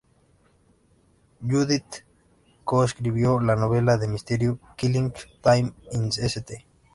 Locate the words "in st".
5.91-6.65